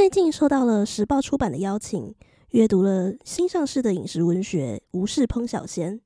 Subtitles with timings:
[0.00, 2.14] 最近受到了时报出版的邀请，
[2.52, 5.98] 阅读了新上市的饮食文学《无事烹小鲜》。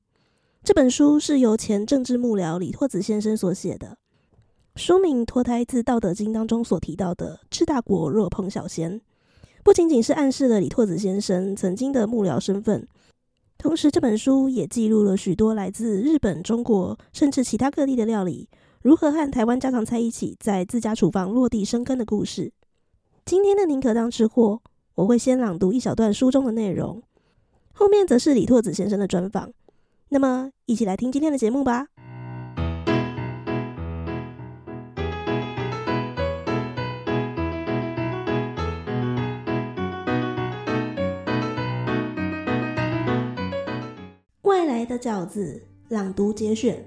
[0.65, 3.97] 这本书是由前政治幕僚李拓子先生所写的，
[4.75, 8.99] 书名脱胎自《道德经》当中所提到的“治大国若烹小鲜”，
[9.63, 12.85] 不仅仅是暗示了李拓子先生曾经的幕僚身份，
[13.57, 18.49] 同时这本书也记录了许多来自日本、中国甚至其他各地的料理，
[18.81, 22.51] 如何和台湾家常菜一起在自家厨房落地生根的故事。
[23.25, 24.61] 今天的宁可当吃货，
[24.93, 27.01] 我会先朗读一小段书中的内容，
[27.73, 29.51] 后面则是李拓子先生的专访。
[30.09, 31.87] 那么，一起来听今天的节目吧。
[44.43, 46.85] 外来的饺子朗读节选，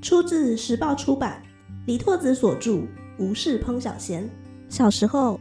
[0.00, 1.42] 出自时报出版，
[1.86, 2.70] 李拓子所著
[3.18, 4.22] 《无事烹小鲜》。
[4.68, 5.40] 小时候。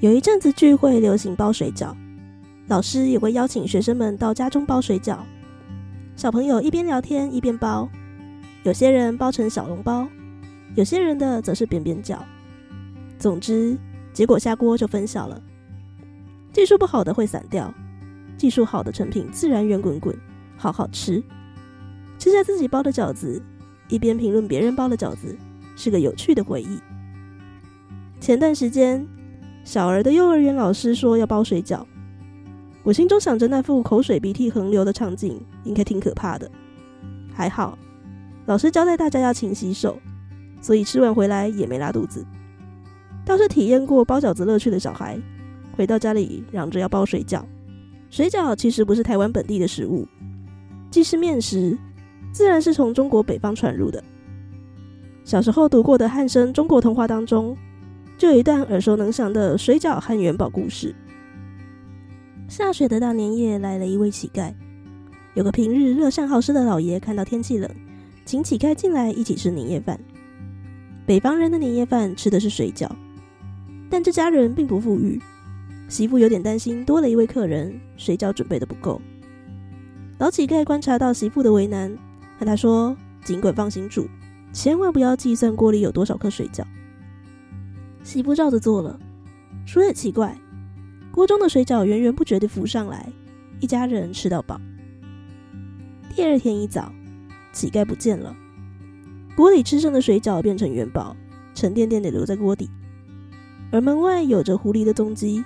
[0.00, 1.92] 有一阵子聚会流行包水饺，
[2.68, 5.18] 老师也会邀请学生们到家中包水饺。
[6.14, 7.88] 小朋友一边聊天一边包，
[8.62, 10.06] 有些人包成小笼包，
[10.76, 12.18] 有些人的则是扁扁饺。
[13.18, 13.76] 总之，
[14.12, 15.42] 结果下锅就分晓了。
[16.52, 17.74] 技术不好的会散掉，
[18.36, 20.16] 技术好的成品自然圆滚滚，
[20.56, 21.20] 好好吃。
[22.20, 23.42] 吃下自己包的饺子，
[23.88, 25.36] 一边评论别人包的饺子，
[25.74, 26.78] 是个有趣的回忆。
[28.20, 29.04] 前段时间。
[29.68, 31.84] 小儿的幼儿园老师说要包水饺，
[32.82, 36.50] 我心中想着那副口水鼻涕横流的场景，应该挺可怕的。
[37.34, 37.76] 还好，
[38.46, 39.98] 老师交代大家要勤洗手，
[40.62, 42.24] 所以吃完回来也没拉肚子。
[43.26, 45.20] 倒是体验过包饺子乐趣的小孩，
[45.76, 47.42] 回到家里嚷着要包水饺。
[48.08, 50.08] 水饺其实不是台湾本地的食物，
[50.90, 51.76] 既是面食，
[52.32, 54.02] 自然是从中国北方传入的。
[55.24, 57.54] 小时候读过的汉生中国童话当中。
[58.18, 60.92] 就有一段耳熟能详的水饺和元宝故事。
[62.48, 64.52] 下雪的大年夜，来了一位乞丐。
[65.34, 67.70] 有个平日乐善好施的老爷，看到天气冷，
[68.24, 70.00] 请乞丐进来一起吃年夜饭。
[71.06, 72.90] 北方人的年夜饭吃的是水饺，
[73.88, 75.20] 但这家人并不富裕，
[75.88, 79.00] 媳妇有点担心，多了一位客人，水饺准备的不够。
[80.18, 81.96] 老乞丐观察到媳妇的为难，
[82.36, 84.08] 和他说：“尽管放心煮，
[84.52, 86.64] 千万不要计算锅里有多少颗水饺。”
[88.02, 88.98] 媳妇照着做了，
[89.66, 90.36] 说也奇怪，
[91.10, 93.06] 锅中的水饺源源不绝地浮上来，
[93.60, 94.60] 一家人吃到饱。
[96.14, 96.90] 第二天一早，
[97.52, 98.34] 乞丐不见了，
[99.36, 101.14] 锅里吃剩的水饺变成元宝，
[101.54, 102.68] 沉甸甸地留在锅底，
[103.70, 105.44] 而门外有着狐狸的踪迹。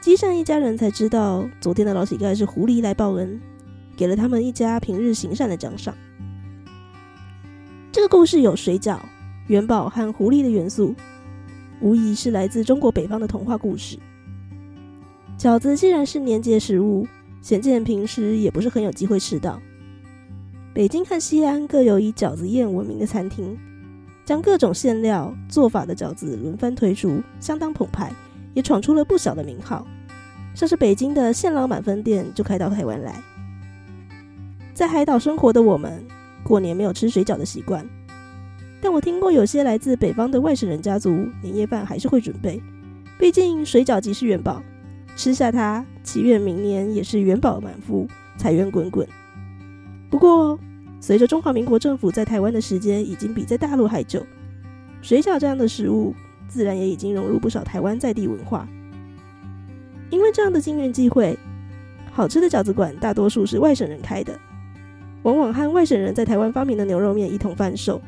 [0.00, 3.40] 积善一家人才知道，昨天的老乞丐是狐狸来报恩，
[3.96, 5.94] 给了他们一家平日行善的奖赏。
[7.92, 8.98] 这个故事有水饺、
[9.46, 10.94] 元宝和狐狸的元素。
[11.82, 13.98] 无疑是来自中国北方的童话故事。
[15.36, 17.06] 饺子既然是年节食物，
[17.40, 19.60] 显见平时也不是很有机会吃到。
[20.72, 23.58] 北京和西安各有以饺子宴闻名的餐厅，
[24.24, 28.12] 将各种馅料做法的饺子轮番推出，相当澎湃，
[28.54, 29.84] 也闯出了不小的名号。
[30.54, 33.20] 像是北京的现老板分店就开到台湾来。
[34.72, 36.00] 在海岛生活的我们，
[36.44, 37.84] 过年没有吃水饺的习惯。
[38.82, 41.08] 但我听过有些来自北方的外省人家族，
[41.40, 42.60] 年夜饭还是会准备。
[43.16, 44.60] 毕竟水饺即是元宝，
[45.14, 49.06] 吃下它，祈愿明年也是元宝满腹，财源滚滚。
[50.10, 50.58] 不过，
[51.00, 54.26] 随着中华民国政府在台湾的时间已经比在大陆还久，
[55.00, 56.12] 水饺这样的食物
[56.48, 58.68] 自然也已经融入不少台湾在地文化。
[60.10, 61.38] 因为这样的机缘际会，
[62.10, 64.36] 好吃的饺子馆大多数是外省人开的，
[65.22, 68.02] 往往和外省人在台湾发明的牛肉面一同贩售。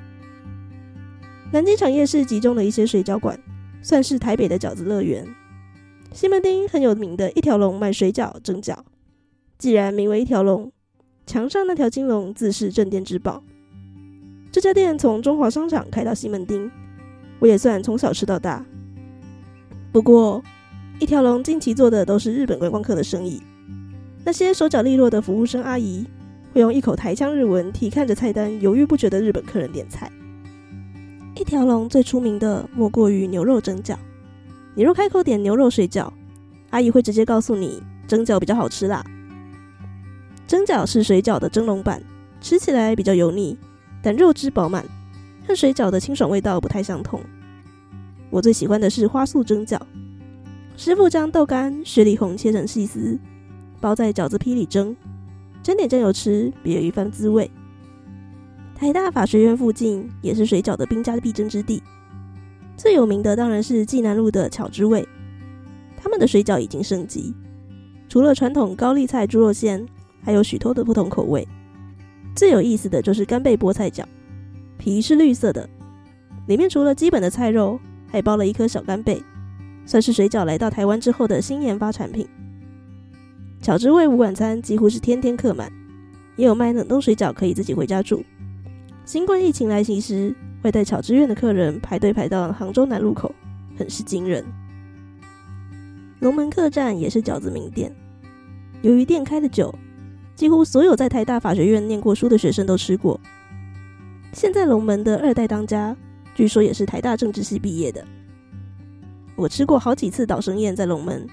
[1.52, 3.38] 南机场夜市集中了一些水饺馆，
[3.80, 5.26] 算是台北的饺子乐园。
[6.12, 8.78] 西门町很有名的一条龙卖水饺、蒸饺，
[9.58, 10.72] 既然名为一条龙，
[11.26, 13.42] 墙上那条金龙自是镇店之宝。
[14.50, 16.70] 这家店从中华商场开到西门町，
[17.40, 18.64] 我也算从小吃到大。
[19.92, 20.42] 不过，
[21.00, 23.42] 一条龙近期做的都是日本观光客的生意，
[24.24, 26.04] 那些手脚利落的服务生阿姨，
[26.52, 30.10] 会用一口台腔日文提看着菜单，犹豫不决的日本客人点菜。
[31.36, 33.96] 一条龙最出名的莫过于牛肉蒸饺。
[34.76, 36.08] 你若开口点牛肉水饺，
[36.70, 39.04] 阿姨会直接告诉你蒸饺比较好吃啦。
[40.46, 42.00] 蒸饺是水饺的蒸笼版，
[42.40, 43.58] 吃起来比较油腻，
[44.00, 44.84] 但肉汁饱满，
[45.46, 47.20] 和水饺的清爽味道不太相同。
[48.30, 49.80] 我最喜欢的是花素蒸饺，
[50.76, 53.18] 师傅将豆干、雪里红切成细丝，
[53.80, 54.94] 包在饺子皮里蒸，
[55.64, 57.50] 沾点酱油吃，别有一番滋味。
[58.84, 61.82] 台大法学院附近也是水饺的兵家必争之地，
[62.76, 65.08] 最有名的当然是济南路的巧之味。
[65.96, 67.34] 他们的水饺已经升级，
[68.10, 69.82] 除了传统高丽菜猪肉馅，
[70.22, 71.48] 还有许多的不同口味。
[72.36, 74.04] 最有意思的就是干贝菠菜饺，
[74.76, 75.66] 皮是绿色的，
[76.46, 79.22] 里面除了基本的菜肉，还包了一颗小干贝，
[79.86, 82.28] 算是水饺来到台湾之后的新研发产品。
[83.62, 85.72] 巧之味午晚餐几乎是天天客满，
[86.36, 88.22] 也有卖冷冻水饺可以自己回家煮。
[89.04, 93.34] 新冠疫情来袭时，会带巧之苑的客人排队排到杭州南路口，
[93.76, 94.42] 很是惊人。
[96.20, 97.94] 龙门客栈也是饺子名店，
[98.80, 99.74] 由于店开的久，
[100.34, 103.20] 几乎所有在台大法学院念过书的学生都吃过。
[104.32, 105.94] 现在龙门的二代当家，
[106.34, 108.02] 据说也是台大政治系毕业的。
[109.36, 111.26] 我吃过好几次导生宴在龙门，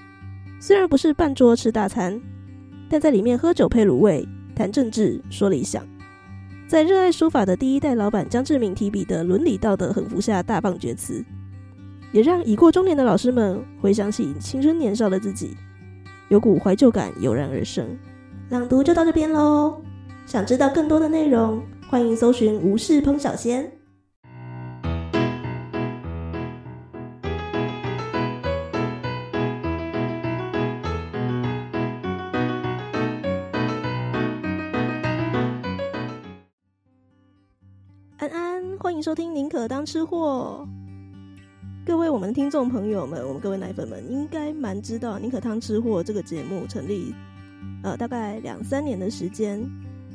[0.60, 2.20] 虽然不是办桌吃大餐，
[2.90, 5.86] 但在里面喝酒配卤味，谈政治说理想。
[6.72, 11.22] 在热爱书法的第一代老板江志明提笔的伦理道德横幅下大放厥词。
[12.12, 15.54] 也让已过中年的老师们回想起青春年少的自己，
[16.30, 17.86] 有股怀旧感油然而生。
[18.48, 19.82] 朗读就到这边喽，
[20.24, 23.70] 想知道更多的内容，欢迎搜寻无事烹小鲜。
[39.02, 40.64] 收听《宁可当吃货》。
[41.84, 47.12] 各位我们的听众朋友们，我们各位奶粉们应该蛮知道《宁可当吃货》这个节目成立，
[47.82, 49.60] 呃，大概两三年的时间。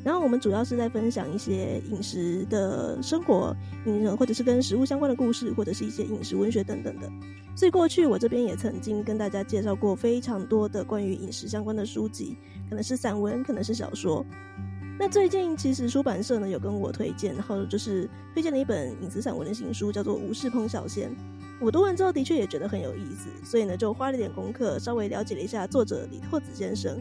[0.05, 3.53] 然后我们主要是在分享一些饮食的生活，
[3.85, 7.11] 饮食或者是跟食物相关的故事，或者是一些饮食文学等等的。
[7.57, 12.37] 所以过去我这边也曾经跟大家介绍过非常多的关于饮食相关的书籍，
[12.69, 14.25] 可能是散文，可能是小说。
[14.99, 21.09] 那最近其实出版社呢有跟我推荐，然后就是推荐了一本饮食散文的新书，叫做《无事烹小鲜》。
[21.59, 26.99] 我读完之后的确也觉得很有意思，所以呢就花了点功课，稍微了解了一下作者李拓子先生。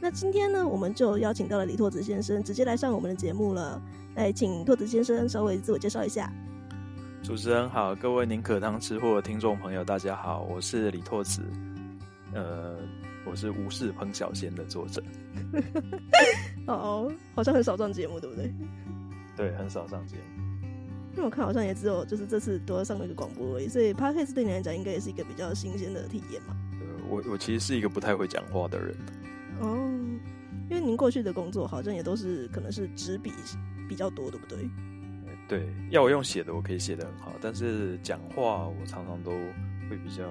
[0.00, 3.80] 那今天呢，我们就邀请到了李拓子先生，直接来上我们的节目了。
[4.14, 6.32] 来，请拓子先生稍微自我介绍一下。
[7.22, 11.40] 主持人好，各位宁可当吃货的听众朋友，大家好，我是李拓子，
[12.32, 12.76] 呃，
[13.24, 15.02] 我是无事烹小鲜的作者。
[16.66, 18.52] 哦，好像很少上节目，对不对？
[19.36, 20.44] 对，很少上节目。
[21.12, 26.56] 因为我看好像也只有就是这次多上了一个广播而已，所以 Podcast 对你来讲应该也是一个比较新鲜的体验嘛。
[27.08, 28.96] 我我其实是一个不太会讲话的人。
[29.60, 29.76] 哦，
[30.68, 33.30] 因为您过去的工作好像也都是可能是纸笔
[33.88, 34.58] 比较多，对不对？
[35.46, 39.30] 对，要我用写的，我可以写的很好，但是讲话我常常都
[39.88, 40.24] 会比较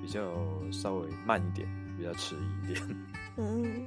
[0.00, 0.32] 比较
[0.70, 1.68] 稍微慢一点，
[1.98, 2.96] 比较迟疑一点。
[3.36, 3.82] 嗯。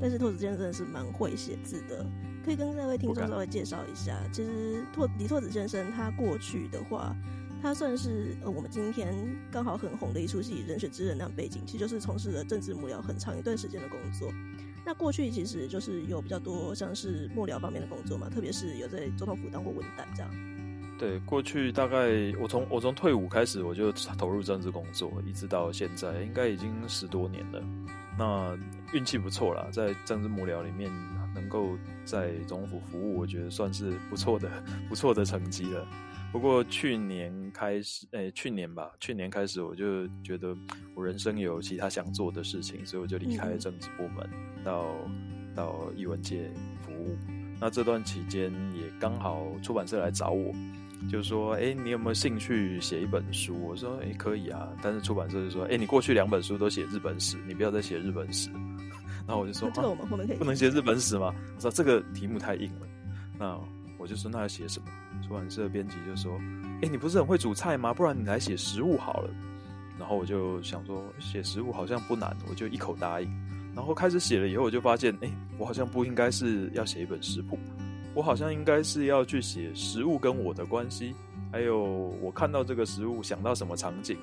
[0.00, 2.06] 但是拓子先生真的是蛮会写字的，
[2.44, 4.18] 可以跟各位听众稍微介绍一下。
[4.32, 7.14] 其实拓李拓子先生他过去的话，
[7.60, 9.14] 他算是呃我们今天
[9.50, 14.32] 刚好很红的一出戏《人血之人》那样背景，其实就是从事了政治幕僚很长一段时间的工作。
[14.86, 20.30] 那过去其实就是有比较多像是幕僚方面的工作嘛，特别是有在总统府当过文旦这样。
[20.98, 22.08] 对，过去大概
[22.40, 27.62] 我从我从退伍开始我就投入政治工作，一直到现在应该已经十多年了。
[28.20, 28.54] 那
[28.92, 30.92] 运气不错啦，在政治幕僚里面
[31.34, 31.70] 能够
[32.04, 34.50] 在总统府服务，我觉得算是不错的
[34.90, 35.88] 不错的成绩了。
[36.30, 40.54] 不过去年开始，诶、欸，去年吧，去年开始我就觉得
[40.94, 44.28] 我人生有其他想做的事情，所以我就离开了政治部门，
[44.62, 44.86] 到
[45.56, 46.50] 到艺文界
[46.82, 47.16] 服务。
[47.58, 50.52] 那这段期间也刚好出版社来找我。
[51.08, 53.56] 就说，哎、欸，你有没有兴趣写一本书？
[53.62, 54.68] 我说，哎、欸，可以啊。
[54.82, 58.50] 但是出版社就说，哎、欸，你过去两本书都写日本史，你不要再写日本史。
[59.26, 61.34] 然后我就说，这个我们后面可以不能写日本史吗？
[61.56, 62.86] 我说这个题目太硬了。
[63.38, 63.58] 那
[63.98, 64.86] 我就说，那要写什么？
[65.26, 66.32] 出版社编辑就说，
[66.76, 67.94] 哎、欸，你不是很会煮菜吗？
[67.94, 69.30] 不然你来写食物好了。
[69.98, 73.30] 然后我就想说，写食物好像不难，我就一口答应。
[73.74, 77.58] 然后开始写了以后，我就发现，哎、欸，我好像不应该是要写一本食谱。
[78.14, 81.14] 我好像应该是要去写食物跟我的关系，
[81.52, 81.80] 还有
[82.20, 84.18] 我看到这个食物想到什么场景。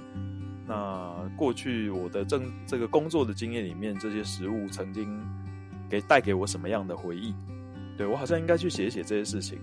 [0.68, 5.08] 那过去我的正这个工作的经验里面，这些食物曾经
[5.90, 7.34] 给带给我什么样的回忆？
[7.98, 9.58] 对，我好像应该去写一写这些事情。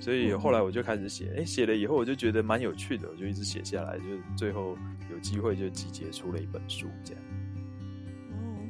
[0.00, 4.04] 所以后来我就开始写，诶，写了以后我就觉得蛮有趣的，我就一直写下来，就
[4.36, 4.76] 最后
[5.10, 7.22] 有机会就集结出了一本书这样。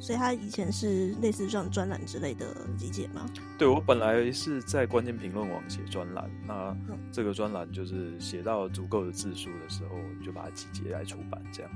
[0.00, 2.46] 所以他以前是类似这样专栏之类的
[2.80, 3.26] 理解吗？
[3.58, 6.76] 对，我本来是在关键评论网写专栏，那
[7.12, 11.70] 这个专栏就是写到足够的字数的时候，就把它集结来出版，这样。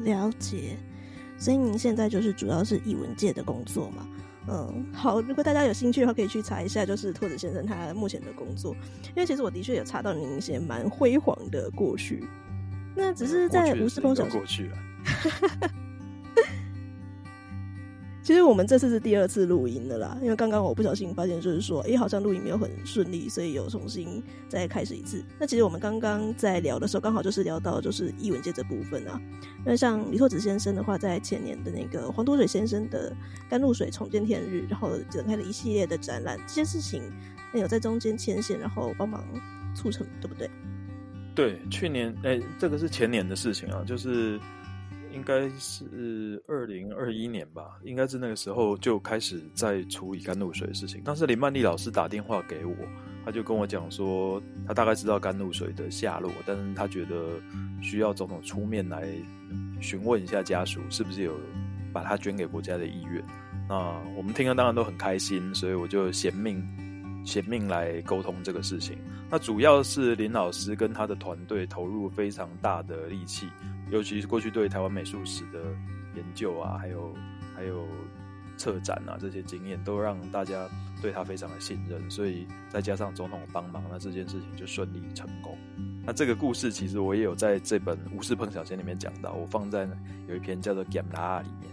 [0.00, 0.76] 了解。
[1.38, 4.08] 所以您现在就是主要是译文界的工作嘛？
[4.48, 5.20] 嗯，好。
[5.20, 8.74] 如果大家有兴趣的话，可以去查一下，就是拓子先生他目前的工作，
[9.08, 12.24] 因为其实我的确有查到您一些蛮辉煌的过去。
[12.94, 14.78] 那只是在无事烹小鲜过去了。
[18.26, 25.22] 其实我们这次是第二次录音的啦，因为刚刚我不小心发现，就是说，哎，好像录音没有很顺利，所以有重新再开始一次。
[25.38, 29.22] 那其实我们刚刚在聊的时候，刚好就是聊到就是艺文界这部分啊。
[29.64, 33.14] 那像李拓子先生的话，在前年的那个黄土水先生的
[33.48, 37.00] 甘露水重见天日，然后展开了一系列的展览，这些事情，
[37.54, 39.24] 那有在中间牵线，然后帮忙
[39.72, 40.50] 促成，对不对？
[41.32, 44.40] 对，去年哎，这个是前年的事情啊，就是。
[45.16, 51.02] 应该是二零二一年吧，应该是那个时候就开始在处理甘露水的事情。
[51.02, 52.74] 当时林曼丽老师打电话给我，
[53.24, 57.40] 他就跟我讲说，他大概知道甘露水的下落，但是他觉得
[57.80, 59.08] 需要总统出面来
[59.80, 61.34] 询问一下家属是不是有
[61.94, 63.24] 把它捐给国家的意愿。
[63.66, 63.74] 那
[64.14, 66.62] 我们听了当然都很开心，所以我就贤命
[67.26, 68.96] 衔命来沟通这个事情。
[69.28, 73.48] 那主要是林老师跟他的团队投入非常大的力气。
[73.90, 75.60] 尤其是过去对台湾美术史的
[76.14, 77.14] 研究啊，还有
[77.54, 77.86] 还有
[78.56, 80.68] 策展啊这些经验，都让大家
[81.02, 85.58] 对他非常的信任，所以再加上总统帮忙，那这件事情就顺利成功。
[86.04, 89.88] 那这个故事其实我也有在这本《无事碰小仙》里面讲到，我放在
[90.28, 91.70] 有一篇叫做《甘拉》里面。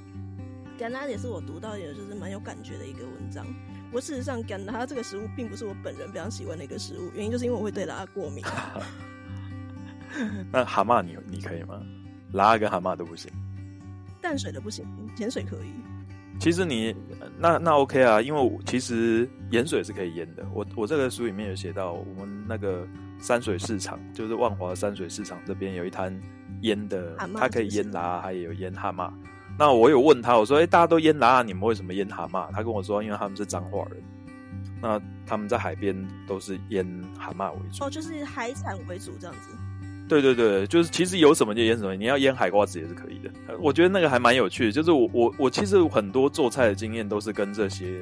[0.77, 3.45] 甘拉也是我读到也就是蛮有感觉的一个文章。
[3.93, 8.43] 不过事实上，甘拉这个食物并不是我本人非常喜欢的一个食物，原因就是因为我会对它过敏。
[10.51, 11.79] 那蛤蟆你你可以吗？
[12.31, 13.31] 拉跟蛤蟆都不行，
[14.19, 14.83] 淡水的不行，
[15.15, 15.69] 咸水可以。
[16.39, 16.95] 其实你
[17.37, 20.43] 那那 OK 啊，因为其实盐水是可以腌的。
[20.55, 22.87] 我我这个书里面有写到，我们那个
[23.19, 26.19] 山水市场，就是万华山水市场这边有一摊
[26.61, 29.13] 腌的，它可以腌拉，还有腌蛤蟆。
[29.57, 34.03] 那我有问他，我说：“哎、欸，大家都腌拉，你们为什么腌蛤蟆？”他跟我说：“因为他们是彰化人，
[34.81, 35.95] 那他们在海边
[36.27, 36.85] 都是腌
[37.17, 39.55] 蛤蟆为主。”哦，就是海产为主这样子。
[40.09, 43.31] 对对对，就是其实有什么就腌什么，你要腌海瓜子也是可以的。
[43.59, 48.01] 我觉得那个还蛮有趣的，就是我我我其实很多做菜的经验都是跟这些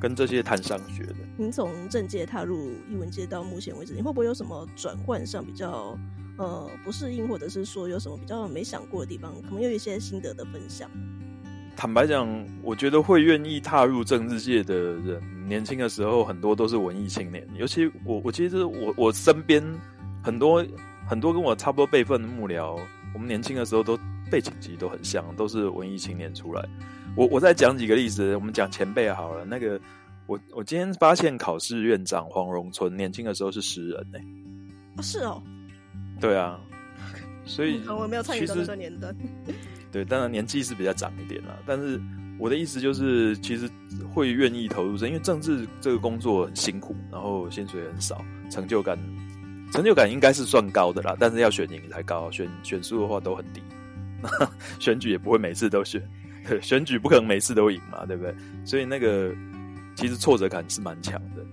[0.00, 1.14] 跟这些摊商学的。
[1.38, 5.96] 您从政界踏入艺文界到目前为止，你会不会有什么转换上比较
[6.36, 9.32] 呃不适应，或者是说有什么比较没想过的地方？
[9.42, 10.90] 可能有一些心得的分享。
[11.76, 12.28] 坦白讲，
[12.62, 19.62] 我觉得会愿意踏入政治界的人，年轻的时候很多都是文艺青年，尤其我我其实我我身边
[20.22, 20.64] 很多。
[21.04, 22.78] 很多跟我差不多辈分的幕僚，
[23.12, 23.98] 我们年轻的时候都
[24.30, 26.64] 背景其实都很像，都是文艺青年出来。
[27.16, 29.44] 我我再讲几个例子，我们讲前辈好了。
[29.44, 29.78] 那个
[30.26, 34.24] 我我今天发现考试院长黄荣春年轻的时候是诗人呢、欸。
[34.96, 35.42] 啊，是哦。
[36.22, 36.56] 对啊，
[37.44, 39.12] 所以我没有参与到这个年代。
[39.90, 41.58] 对，当然年纪是比较长一点啦。
[41.66, 42.00] 但是
[42.38, 43.68] 我的意思就是，其实
[44.14, 48.96] 会愿意投入这，因为政治这个工作很辛苦，然后薪水很少，成就感。
[49.72, 53.60] 成就感应该是算高的啦，但是要选赢才高，选选输的话都很低。
[54.78, 56.00] 选举也不会每次都选，
[56.60, 58.32] 选举不可能每次都赢嘛，对不对？
[58.64, 59.34] 所以那个
[59.96, 61.44] 其实挫折感是蛮强的。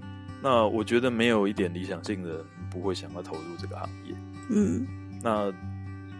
[0.43, 4.13] 那我觉得没有一点理想性的人不会想要投入这个行业。
[4.49, 4.85] 嗯，
[5.21, 5.51] 那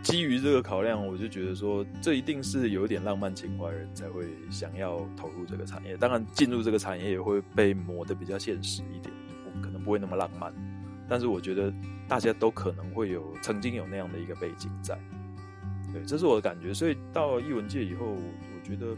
[0.01, 5.97] 基于这个考量，我就觉得说，这一定是有一点浪漫情怀的人才会想要投入这个产业。
[5.97, 10.53] 当然，进入这个产业也会被磨得比较现实一点，不可能不会那么浪漫。
[11.09, 11.73] 但是我觉得
[12.07, 14.97] 大家都可能会有曾经有那样的一个背景在，
[15.91, 16.71] 对，这是我的感觉。
[16.71, 18.95] 所以到了艺文界以后，我觉得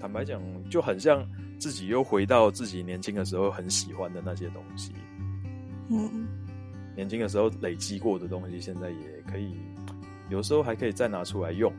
[0.00, 1.24] 坦白讲，就很像
[1.58, 4.92] 自己又回到自己年轻的时候很喜欢的那些东西。
[5.90, 6.26] 嗯，
[6.96, 9.54] 年轻的时候累积过的东西，现在也可以，
[10.30, 11.72] 有时候还可以再拿出来用，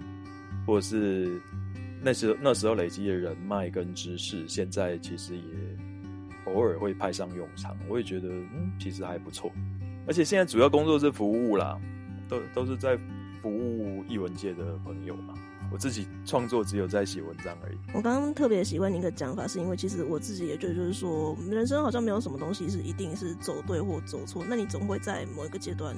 [0.65, 1.41] 或者是
[2.01, 5.43] 那时那时候累积的人脉跟知识，现在其实也。
[6.45, 9.51] 偶尔会派上用场，我也觉得嗯，其实还不错。
[10.05, 11.75] 而且现在主要工作是服务啦，
[12.29, 12.95] 都都是在
[13.41, 15.33] 服务艺文界的朋友嘛。
[15.71, 17.77] 我自己创作只有在写文章而已。
[17.93, 24.43] 我刚刚特别喜欢你一个讲法，是因为其实我自己也觉得，就是说人生好像没有什么东西是一定是走对或走错。
[24.47, 25.95] 那你总会在某一个阶段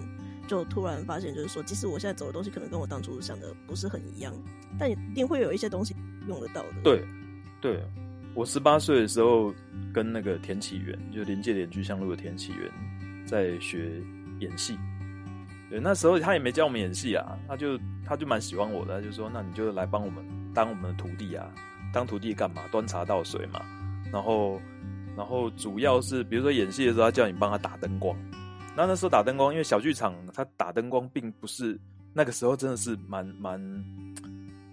[0.48, 4.34] 就突然发现，就是说，即使我现在走的东西可能跟我当初想的不是很一样，
[4.80, 5.96] 但一定会有一些东西
[6.28, 6.70] 用得到的。
[6.84, 7.04] 对，
[7.62, 7.84] 对。
[8.34, 9.52] 我十八岁的时候，
[9.92, 14.00] 跟那个田启源，就临界点剧象路的田启源，在学
[14.40, 14.78] 演戏。
[15.72, 21.46] 对，那时候他也没教我们演戏啊，他就他就蛮喜欢我的，他就说：“那你就来帮我们当我们的徒弟啊，
[21.94, 22.64] 当徒弟干嘛？
[22.72, 23.60] 端茶倒水嘛。
[24.12, 24.60] 然后，
[25.16, 28.18] 然后主要是比如说演戏的时候，他叫你帮他打灯光。
[28.76, 31.80] 那那时候打灯光，因为小剧场他打灯光并不是
[32.14, 33.62] 那个时候真的是蛮蛮。”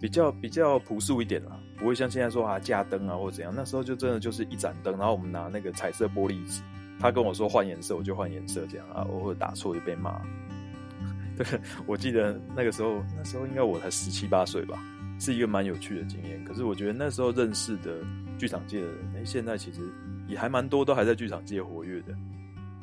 [0.00, 3.54] 比较比较朴素一点啦，不会像现在说啊架灯啊或者怎样。
[3.56, 6.60] 那时候就真的就是一盏灯，然后我们拿那个彩色玻璃纸，
[7.00, 9.06] 他跟我说换颜色，我就换颜色这样啊。
[9.08, 10.20] 偶尔打错就被骂，
[11.38, 11.46] 对，
[11.86, 14.82] 我记得那个时候，那时候应该我才十七八岁吧，
[15.18, 16.44] 是一个蛮有趣的经验。
[16.44, 17.98] 可是我觉得那时候认识的
[18.38, 19.80] 剧场界的人，哎，现在其实
[20.28, 22.14] 也还蛮多，都还在剧场界活跃的。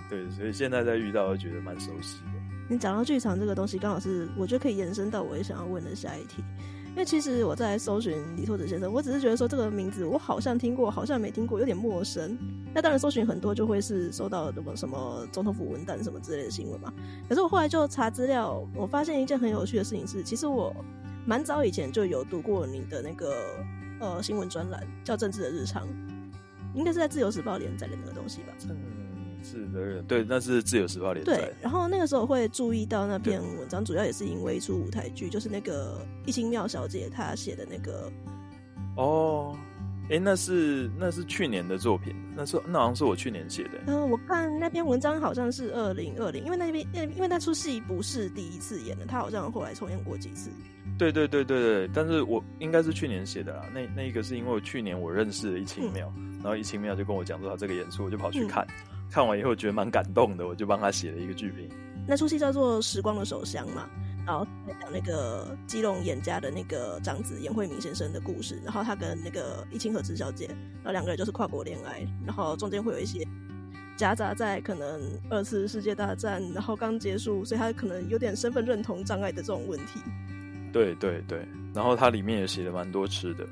[0.09, 2.31] 对，所以现在再遇到，会觉得蛮熟悉的。
[2.69, 6.43] 你讲到剧场这个东西，刚好是我觉得可以延伸到我也想要问的下一题。
[6.91, 12.37] 因为其实我在搜寻李拓子先生，我只是觉得说这个名字我好像听过，好像没听过，有点陌生。
[12.73, 16.93] 那当然搜寻很多就会是收到什么什么总统府文旦什么之类的新闻嘛。
[17.29, 20.75] 可是我后来就查资料，我发现一件很有趣的事情是，其实我
[21.25, 23.35] 蛮早以前就有读过你的那个
[23.99, 25.87] 呃新闻专栏，叫《政治的日常》，
[26.75, 28.53] 应该是在《自由时报》连载的那个东西吧。
[29.43, 31.37] 是的，对，那是自由时报连载。
[31.37, 38.11] 对，然后那个时候会注意到那篇文章，主要也是因为一出舞台剧，就是那个一清妙小姐她写的那个。
[38.97, 39.57] 哦，
[40.09, 43.71] 哎，那是那是去年的作品，那是那好像是我去年写的。
[43.87, 50.49] 嗯、呃，我看那篇文章好像是二零二零，因为那边因为那出戏不是第一次演的，他好像后来重演过几次。
[50.97, 53.65] 对对对对对，但是我应该是去年写的啦。
[53.73, 58.67] 那那一个是因为我去年我认识了一清妙，嗯、然后一清妙就跟我讲说他这个演出，我就跑去看。
[58.67, 61.69] 嗯看完以后觉得蛮感动的，我就帮他写了一个剧评。
[62.07, 63.87] 那出戏叫做《时光的手香》嘛，
[64.25, 64.47] 然后
[64.79, 73.27] 讲那个基隆严家的那个长子严惠明先生的故事，然后他跟那个一清和子小姐，然后两个人就是跨国恋爱，然后中间会有一些
[73.97, 79.99] 夹杂在可能二次世界大战，然后刚结束，所以他可能有点身份认同障碍的这种问题。
[80.73, 83.45] 对对对，然后它里面也写了蛮多吃的。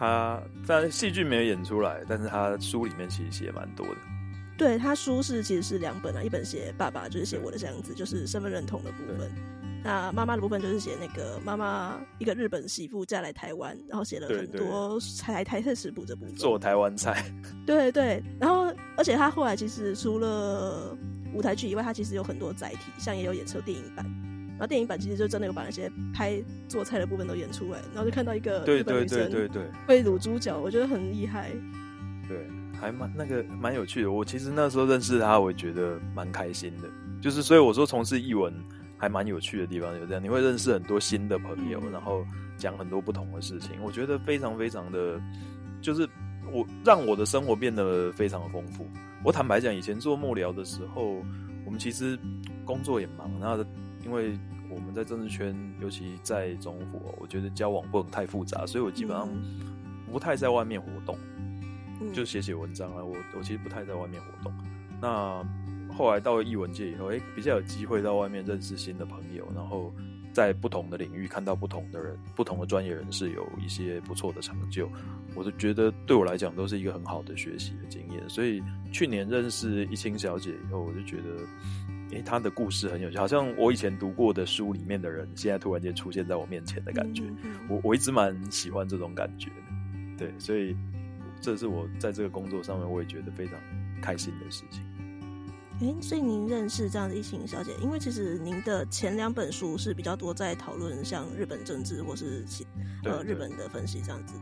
[0.00, 3.96] 他在戏剧没有演出来，但是他书里面其实写蛮多的。
[4.56, 9.30] 对，他书是其实是两本啊，一本写爸爸，就是写我的这样子，就是身份认同的部分。
[9.84, 17.22] 那妈妈的部分就是写那个妈妈一个日本媳妇嫁来台湾，然后写了很多台台菜食谱这部分，做台湾菜。
[17.66, 20.96] 对对，然后而且他后来其实除了
[21.34, 24.06] 舞台剧以外，他其实有很多载体，像也有演出电影版。
[24.60, 31.50] 然后电影版其实就真的有把那些拍做菜的部分都演出来，然后就看到一个对对对对对会卤猪脚，我觉得很厉害。
[32.28, 32.46] 对，
[32.78, 34.12] 还蛮那个蛮有趣的。
[34.12, 36.90] 我其实那时候认识他，我也觉得蛮开心的。
[37.22, 38.52] 就是所以我说从事译文
[38.98, 42.22] 还蛮有趣的地方有这样，你会认识很多新的朋友，然后
[42.58, 45.18] 讲很多不同的事情，我觉得非常非常的，
[45.80, 46.06] 就是
[46.52, 48.86] 我让我的生活变得非常的丰富。
[49.24, 51.24] 我坦白讲，以前做幕僚的时候，
[51.64, 52.18] 我们其实
[52.66, 53.64] 工作也忙，然后。
[54.02, 54.32] 因为
[54.70, 59.28] 我们在政治圈，尤其在中国，我觉得交往不能太复杂，所以我基本上
[60.10, 61.18] 不太在外面活动，
[62.00, 63.04] 嗯、就写写文章啊。
[63.04, 64.52] 我我其实不太在外面活动。
[65.02, 65.44] 那
[65.92, 69.92] 后来到了艺文界以后，哎，比较有机会到外面认识新的朋友，然后
[70.32, 74.88] 在不同的领域看到不同的人、不同的专业人士有一些不错的成就，
[75.34, 78.28] 我就觉得对我来讲都是一个很好的学习的经验。
[78.28, 81.44] 所以去年认识一清小姐以后，我就觉得。
[82.10, 87.22] 诶、欸，他的故事很有趣，好像我以前读过的书里面的人，现在突然间出现在我面前的感觉。
[87.68, 89.54] 我我一直蛮喜欢这种感觉的，
[90.18, 90.76] 对，所以
[91.40, 93.54] 这是我在这个工作上面我也觉得非常
[94.02, 94.82] 开心的事情。
[96.02, 102.66] 所以您认识这样的一清小姐，因为其实您的前两本书是比较多在讨论像日本政治或是其
[103.02, 104.34] 呃日本的分析这样子，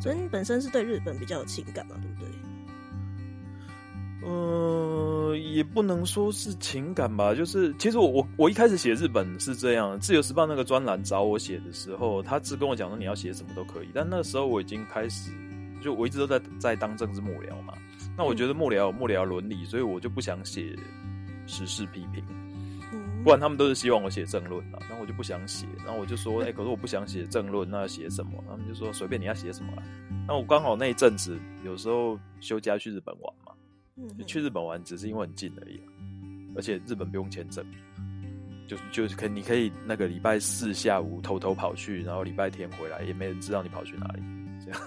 [0.00, 2.28] 所以你本身是对日本比较有情感嘛，对不对？
[4.26, 15.30] 呃，也不能说是情感吧，就是其实我我我一开始写日本是这样，《自由时报》那个专栏找我写的时候，他只跟我讲说你要写什么都可以，但那时候我已经开始，
[15.82, 17.74] 就我一直都在在当政治幕僚嘛，
[18.16, 20.74] 那我觉得幕僚有幕僚伦理，所以我就不想写
[21.46, 22.24] 时事批评，
[23.22, 28.42] 不然他们都是希望我写政论啊，那我就不想写，然后我就说，哎、欸，可是我不想写政论，那要写什么？
[28.48, 29.82] 他们就说随便你要写什么啦，
[30.26, 33.52] 那我刚好那一阵子有时候休假去日本玩嘛。
[34.26, 35.80] 去日本玩只是因为很近而已，
[36.56, 37.64] 而且日本不用签证，
[38.66, 44.22] 就就是可你可以那个礼拜四下午偷偷跑去，然后礼拜天回来，也没人知道你跑去哪里，
[44.64, 44.80] 这样。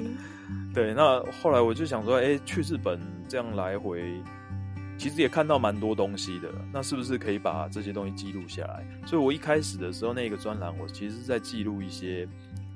[0.72, 4.22] 对，那后来我就想说，哎、欸，去日本这样来回，
[4.96, 8.86] 其实也看到蛮多东西的，那是不是可以把这些东西记录下来？
[9.06, 12.28] 所以我一开始的时候那个专栏，我其实是在记录一些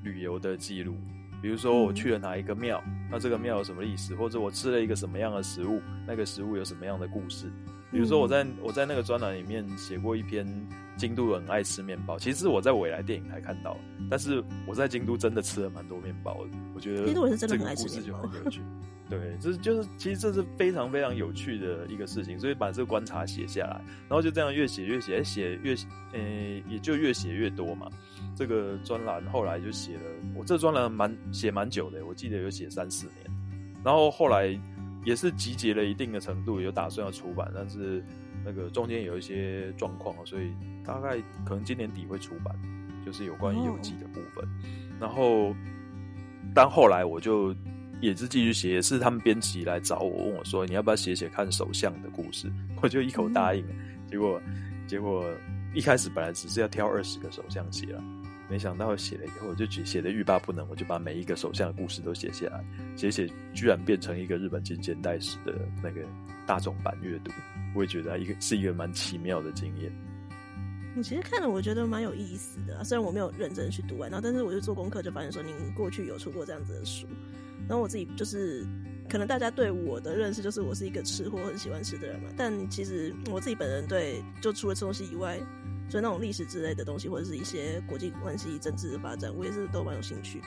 [0.02, 0.96] 旅游的记录。
[1.42, 4.14] 比如说我去了哪一个庙，那这个庙有什么历史？
[4.14, 7.50] 或者我吃了一个什么样的食物，那个食物有什么样的故事？
[7.90, 10.46] 比如说我在我在那个专栏里面写过一篇，
[10.96, 13.76] 京都人爱吃面包，其实我在未来电影还看到，
[14.08, 16.50] 但是我在京都真的吃了蛮多面包的。
[16.74, 18.62] 我觉得这个故事就很有趣。
[19.12, 25.76] 对，这就是其实这是非常非常有趣的一个事情，所以把这个观察写下来，然后就这样越写越写，写越
[26.14, 26.18] 呃
[26.66, 27.90] 也就越写越多嘛。
[28.34, 30.00] 这个专栏后来就写了，
[30.34, 33.30] 我这专栏蛮写蛮久的，我记得有写三四年。
[33.84, 34.58] 然后后来
[35.04, 38.02] 也是集结了一定的程度，有打算要出版，但是
[38.46, 42.56] 那个中间有一些状况，所以大概可能今年底会出版，
[43.04, 44.42] 就是有关于游记的部分。
[44.42, 45.02] Oh.
[45.02, 45.54] 然后，
[46.54, 47.54] 但后来我就
[48.02, 53.74] 也是继续写，也是他们编辑来找我，问我说：“你要不要写写看首相的故事？”我就一口答应了。
[54.10, 54.42] 结果，
[54.86, 55.24] 结果
[55.72, 58.02] 一开始本来只是要挑二十个首相写了。
[58.50, 62.62] 没想到写了以后，我就写写的欲罢不能，我就把每一个首相的故事都写下来，
[62.96, 66.02] 写写居然变成一个日本近现代史的那个
[66.44, 67.30] 大众版阅读，
[67.74, 69.90] 我也觉得一个是一个蛮奇妙的经验。
[70.94, 77.06] 你其实看了，我觉得蛮有意思的啊，虽然我没有认真去读完，然后但是我就做功课就发现说，您过去有出过这样子的书，
[77.68, 78.66] 然后我自己就是
[79.08, 85.38] 可能大家对我的认识就是我是一个吃货，很喜欢吃的人嘛，但其实我自己本人对就除了吃东西以外。
[85.90, 90.46] 就那种历史之类的东西，或者是一些国际关系、政治的发展，我也是都蛮有兴趣的。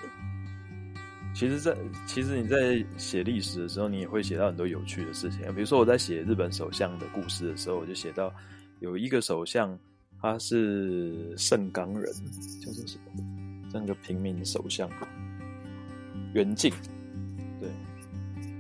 [1.36, 5.42] 其实在，其实你在写历史的时候，你也会写到很多有趣的事情。
[5.54, 8.34] 比如说我在写日本首相的故事的时候，我就写到
[8.80, 9.78] 有一个首相，
[10.20, 12.12] 他是盛冈人，
[12.66, 13.70] 叫做什么？
[13.72, 14.90] 这样一个平民首相，
[16.34, 16.74] 源敬。
[17.60, 17.70] 对，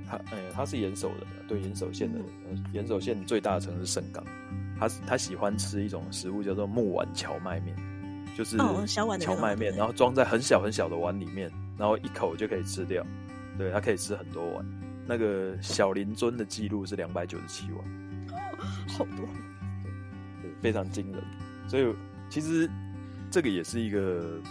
[0.07, 4.23] 他哎，他是岩手人，对岩手县的人，岩手县最大的城市盛冈。
[4.77, 7.75] 他他喜欢吃一种食物叫做木碗荞麦面，
[8.35, 13.05] 就是小碗的蕎麦面，然后装在很小很小的碗里面，然后一口就可以吃掉。
[13.57, 14.65] 对，他可以吃很多碗。
[15.07, 18.37] 那个小林尊的记录是两百九十七碗，
[18.89, 19.25] 好多，
[20.41, 21.23] 对，非常惊人。
[21.67, 21.95] 所以
[22.29, 22.69] 其实
[23.31, 24.41] 这个也是一个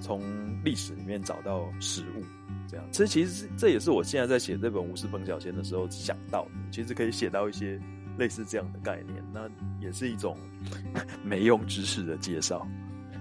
[0.00, 0.22] 从
[0.62, 2.22] 历史里面找到食物
[2.70, 2.86] 这样。
[2.92, 7.80] 其实其实这也是我现在在写这本《吴氏烹小仙》的时候想到的，其实可以写到一些。
[8.18, 9.48] 类似这样的概念，那
[9.80, 10.36] 也是一种
[11.24, 12.66] 没用知识的介绍。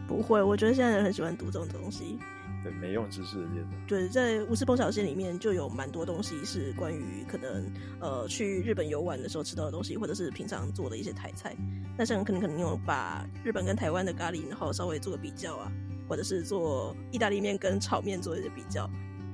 [0.09, 2.19] 不会，我觉得现在人很喜欢读这种东西。
[2.63, 3.67] 对，没用知识的介绍。
[3.88, 11.55] 对，在《吴氏烹小鲜》里面就有蛮多东西是关于可能呃去日本游玩的时候吃到的东西，或者是平常做的一些台菜。
[11.97, 15.71] 那像可能可能有把日本跟台湾的咖喱，然后稍微做个比较啊，
[16.09, 18.89] 或者是做意大利面跟炒面做一些比较。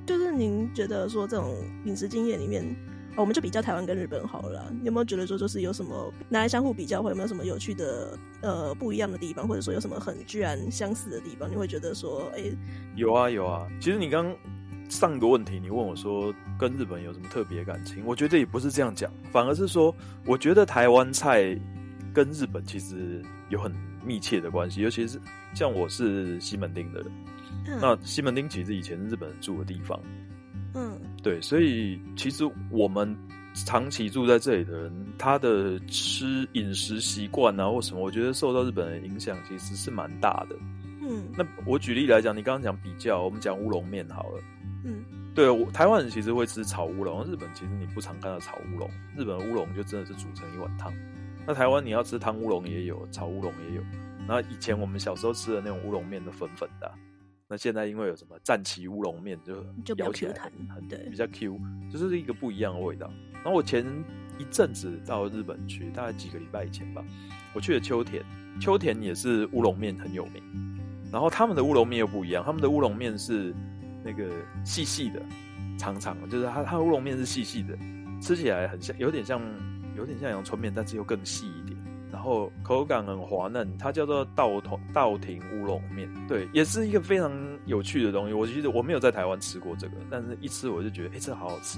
[0.05, 2.75] 就是您觉得说这种饮食经验里面。
[3.17, 11.49] 我们就比较台湾跟日本好了，有没有觉得说就是有什么拿来相互比较，或有没有什么有趣的呃不一样的地方，或者说有什么很居然相似的地方？
[11.49, 12.43] 你会觉得说，哎、
[12.97, 13.65] 有啊有啊。
[13.79, 14.35] 其实你刚
[14.89, 18.03] 上个问题，你问我说跟日本有什么特别感情？
[18.05, 21.57] 我觉得也不是这样讲，反而是说，我觉得台湾菜
[22.13, 25.21] 跟日本其实有很密切的关系，尤其是
[25.53, 27.09] 像我是西门町的人，
[27.67, 29.99] 嗯、那西门町其实以前是日本人住的地方。
[30.73, 33.15] 嗯，对，所以其实我们
[33.53, 40.55] 长期住在这里的人，他的吃饮食习惯啊，或什么，我觉得受到日本人影响其实是蛮大的。
[41.01, 44.43] 嗯，那我举例来讲，你刚刚讲比较，我们讲乌龙面好了。
[44.83, 50.91] 嗯，对，我台湾人其实会吃炒乌龙，日本其实你不常看到炒乌龙，日本乌龙就真的是煮成一碗汤。
[51.47, 53.81] 那台湾你要吃汤乌龙也有，炒乌龙也有。
[54.27, 56.93] 那以前我们小时候吃的那种乌龙面都粉粉的啊。
[57.47, 59.37] 那现在因为有什么战旗乌龙面，
[59.83, 61.59] 就咬起来很很对，比较 Q，
[61.91, 63.07] 就是一个不一样的味道。
[63.33, 63.85] 然后我前
[64.39, 67.05] 一阵子到日本去，大概几个礼拜以前吧，
[67.53, 68.23] 我去了秋田，
[68.59, 70.41] 秋田也是乌龙面很有名。
[71.11, 73.53] 然后他们的乌龙面又不一样，他们的乌龙面是
[74.03, 74.27] 那个
[74.65, 75.21] 细细的、
[75.77, 77.77] 长长的，就是它它乌龙面是细细的，
[78.19, 79.39] 吃起来很像，有点像
[79.95, 81.45] 有点像阳春面，但是又更细。
[82.15, 87.29] 然后口感很滑嫩，它叫做稻头稻庭乌龙面，对，也是一个非常
[87.65, 88.33] 有趣的东西。
[88.33, 91.77] 我其实我没有在台湾吃过这个，但是一吃我就觉得，哎，这好好吃，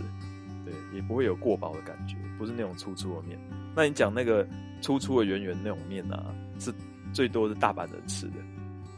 [0.63, 3.36] 对，也不会有过饱的感觉，不是那种粗粗的面。
[3.76, 4.47] 那你讲那个
[4.80, 6.23] 粗粗的圆圆那种面啊，
[6.60, 6.71] 是
[7.12, 8.36] 最多是大阪人吃的。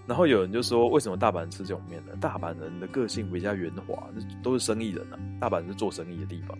[0.06, 2.12] 然后有人就说，为什么大阪人吃这种面呢？
[2.20, 4.10] 大阪人的个性比较圆滑，
[4.44, 6.58] 都是生意人啊，大阪是做生意的地方，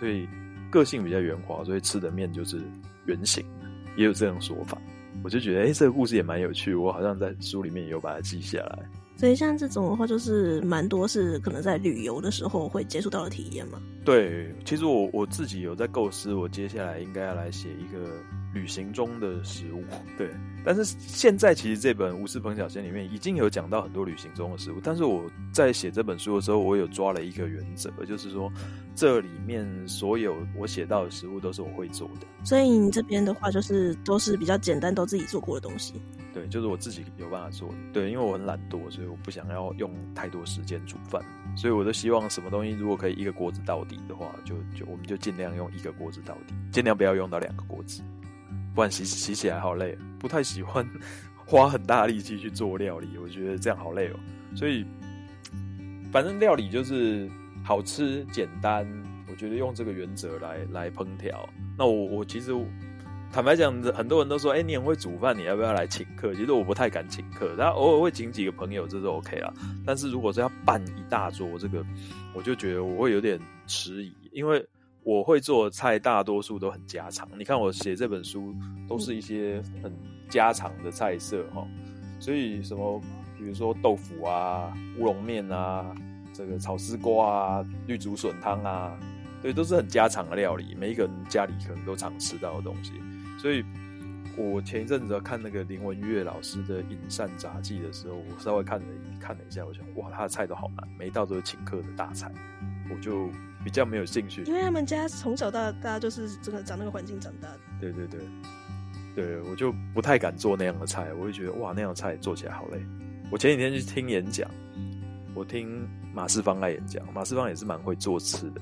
[0.00, 0.26] 所以
[0.68, 2.60] 个性比较圆滑，所以吃的面就是
[3.04, 3.46] 圆形。
[3.96, 4.76] 也有这种说法，
[5.24, 8.78] 我就觉得，哎、欸，这个故事也蛮有趣，我好像在书里面也有把它记下来。
[9.16, 13.80] 所以像这种的话，就是蛮多是可能在旅游的时候会接触到的体验嘛。
[14.04, 18.10] 对，其实我我自己有在构思，我接下来应该要来写一个
[18.56, 19.84] 旅行中的食物。
[20.16, 20.30] 对，
[20.64, 28.50] 但是现在其实这本《无私烹小鲜》里面已经有讲到很多旅行中的食物，但是我在写这本书的时候，我有抓了一个原则，就是说
[28.94, 32.26] 这里面所有我写到的食物都是我会做的。
[32.44, 36.00] 所以你这边的话，就是都是比较简单，都自己做过的东西。
[36.32, 37.74] 对，就是我自己有办法做的。
[37.92, 41.22] 对，因为我很懒惰，所以我不想要用太多时间煮饭，
[41.56, 48.02] 所以我都希望什么东西如果可以一个锅子到底的话，就就我们就尽量用一个锅子到底，尽量不要用到两个锅子，
[48.76, 49.96] 不然洗洗起来好累。
[50.18, 50.86] 不太喜欢
[51.46, 54.16] 花很大力气去做料理，我觉得这样好累哦。
[54.54, 54.84] 所以
[56.12, 57.28] 反正料理就是
[57.64, 58.86] 好吃简单，
[59.28, 61.48] 我觉得用这个原则来来烹调。
[61.78, 62.52] 那我我其实
[63.32, 66.34] 坦白讲，很多人都说，哎、你很会煮饭，你要不要来请客？
[66.34, 69.52] 其实我不太敢请客，但偶尔会请几个朋友，这是 OK 啦。
[69.84, 71.84] 但是如果是要办一大桌，这个
[72.34, 74.64] 我就觉得我会有点迟疑，因为
[75.06, 77.28] 我会做的菜大多数都很家常。
[77.38, 78.52] 你看我写这本书，
[78.88, 79.92] 都是一些很
[80.28, 81.64] 家常的菜色哈，
[82.18, 83.00] 所以什么，
[83.38, 85.94] 比如说豆腐啊、乌龙面啊。
[86.34, 88.94] 这个炒丝瓜啊，绿竹笋汤啊，
[89.40, 92.92] 对，都是很家常的料理，每一个人家里可能都常吃到的东西。
[93.38, 93.64] 所以，
[94.36, 98.84] 我前一阵子看那个林文月老师的《饮膳杂记》的时候，我稍微看了
[99.18, 102.30] 看了一下，我想，哇，他的菜都好难，每一道都是请客的大菜，
[102.90, 103.30] 我就
[103.66, 104.44] 比较没有兴趣。
[104.44, 107.58] 因为他们家从小到大就是这个长那个环境长大的。
[107.80, 108.20] 对对对，
[109.16, 112.80] 对，我就不太敢做那样的菜，我就觉得哇，那样的菜做起来好累。
[113.28, 114.48] 我前几天去听演讲。
[115.34, 118.60] 我听马世芳来演讲，马世芳也是蛮会做吃的。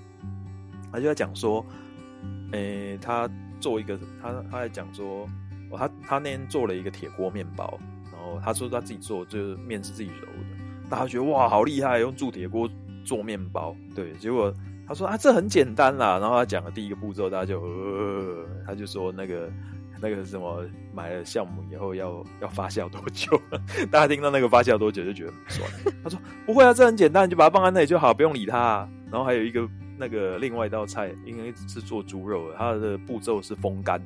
[0.91, 1.65] 他就在讲说，
[2.53, 5.29] 诶、欸，他做一个，他他在讲说，
[5.71, 7.79] 哦，他他那天做了一个铁锅面包，
[8.11, 12.67] 然后他说他自己做，就是面是自己揉的，大家觉得哇，好厉害，用铸铁锅
[13.05, 13.77] 做面包。
[13.95, 14.53] 对，结果
[14.87, 16.19] 他说啊，这很简单啦。
[16.19, 19.51] 然后他讲了第一个步骤，大家就呃，他就说那个。
[20.03, 23.41] 那个什么买了项目以后要要发酵多久？
[23.91, 25.71] 大家听到那个发酵多久就觉得很酸。
[26.03, 28.87] 他说不会啊，这很简单，你就把它放在那里就好，不用理它。
[29.11, 29.67] 然后还有一个
[29.97, 33.99] 那个另外一道菜，因为是做猪肉，它的步骤是风干。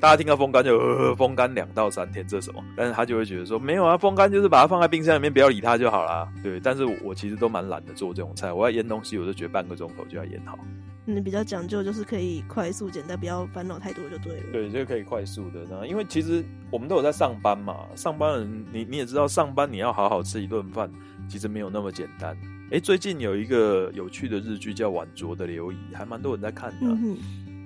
[0.00, 2.64] 大家听到风干就呃风干两到三天，这是什么？
[2.74, 6.26] 但是他就会觉得说没有啊，风干就是把它放在冰箱里面，不要理它就好啦。
[6.42, 10.58] 对，但是我，我其实都蛮懒得做这种菜，我要腌东西，我就觉得半个钟头就要腌好。
[11.04, 14.42] 你比较讲究，就是可以快速简单，不要烦恼太多就对了。
[14.52, 15.60] 对，就可以快速的。
[15.68, 20.90] 那因为其实我们都有在上班嘛，上班人你你也知道，上班你要好好吃一顿饭，
[21.28, 22.34] 其实没有那么简单。
[22.70, 26.86] 哎，最近有一个有趣的日剧叫《晚酌的流仪》，还蛮多人在看的。
[26.86, 27.16] 嗯、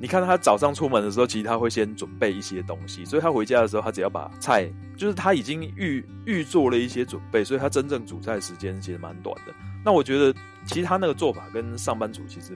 [0.05, 9.55] 你看他早上出门的时候，其实他会先准备一些东西，所以他回家的时候，他只要把菜，就是他已经预预做了一些准备，所以他真正煮菜时间其实蛮短的。
[9.83, 12.55] 那我觉得，其实他那个做法跟上班族其实。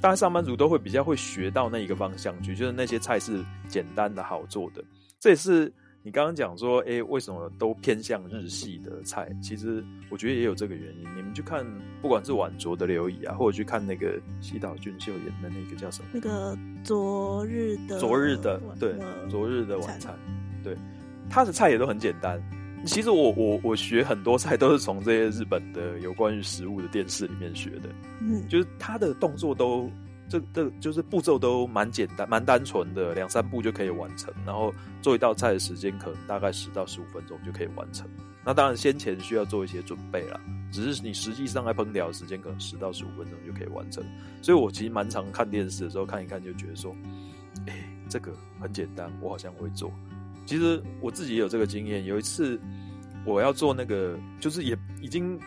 [0.00, 4.80] 大家上班族都会比较会学到那一个方向去，就是那些菜是简单的好做的。
[5.18, 5.74] 这也是
[6.08, 9.28] 你刚刚讲说，哎，为什么都偏向日系的菜？
[9.42, 11.02] 其实我觉得也有这个原因。
[11.14, 11.62] 你们去看，
[12.00, 16.08] 不管是晚酌的刘仪啊，或者去看那个西岛俊秀演的那个叫什么？
[16.14, 18.94] 那个昨日的昨日的对，
[19.28, 20.18] 昨日的晚餐，
[20.64, 20.74] 对，
[21.28, 22.42] 他的菜也都很简单。
[22.86, 27.90] 其实我我我学很多菜都是从这些日本的有关于食物的电视里面学的，
[28.22, 29.90] 嗯，就是他的动作都
[30.28, 38.08] 这这就是步骤都蛮简单蛮单纯的，两三步就可以完成，然后做一道菜的时间可能大概十到十五分钟就可以完成。
[38.44, 40.40] 那当然先前需要做一些准备啦，
[40.72, 44.02] 只是你实际上在烹调的时间可能十到十五分钟就可以完成。
[44.40, 46.94] 所以我其实蛮常看电视的时候看一看就觉得说，
[47.66, 49.92] 哎，这个很简单，我好像会做。
[50.46, 52.04] 其实我自己也有这个经验。
[52.06, 52.58] 有一次
[53.26, 55.38] 我要做那个，就是也已经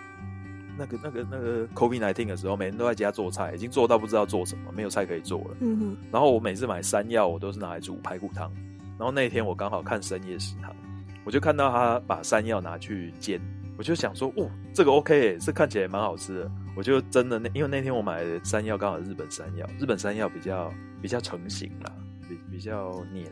[0.77, 5.57] 那个那个那个 COVID-19 的时候，每天都在家做菜，已经做到不知道做什么，没有菜可以做了。
[5.59, 5.97] 嗯哼。
[6.11, 8.51] 然后我每次买山药，我都是拿来煮排骨汤。
[8.97, 10.75] 然后那天我刚好看深夜食堂，
[11.23, 13.41] 我就看到他把山药拿去煎，
[13.77, 16.51] 我就想说，哦，这个 OK，这看起来蛮好吃的。
[16.75, 21.91] 我就真的那，因为那天我买的山药刚好日本山药，日本山药比较比较成型啦，
[22.29, 23.25] 比比较黏。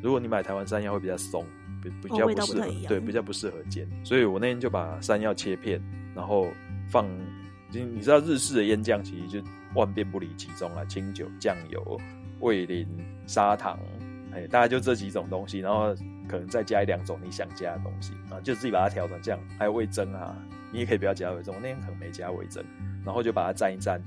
[0.00, 1.44] 如果你买台湾山药会比较松，
[1.82, 3.86] 比比较不适合，对，比较不适合煎。
[4.04, 5.82] 所以我那天就把山药切片，
[6.14, 6.46] 然后
[6.88, 7.06] 放，
[7.70, 12.00] 你你知道日式的腌酱其实就万变不离其宗啊，清酒、酱油、
[12.40, 12.86] 味淋、
[13.26, 13.78] 砂糖，
[14.32, 15.94] 哎，大概就这几种东西，然后
[16.28, 19.40] 可能再加一两种你想加的东西啊，就自己把它调成这样。
[19.58, 20.36] 还有味噌啊，
[20.72, 22.62] 你也可以不要加味噌，我那天可能没加味噌，
[23.04, 24.00] 然后就把它蘸一蘸。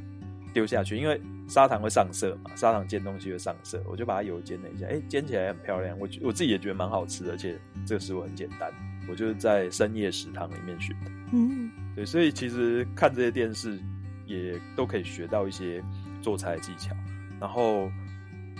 [0.54, 1.18] 丢下去，因为
[1.48, 8.70] 砂糖会上色嘛，砂糖煎东西会上色，我就把它油煎了一下，哎，煎起来很漂亮，我我自己也觉得蛮好吃，而且这个食物很简单，
[9.10, 13.80] 我就是在深夜食堂里面学的，嗯，对，所以其实看这些电视
[14.26, 15.84] 也都可以学到一些
[16.22, 16.96] 做菜的技巧，
[17.40, 17.90] 然后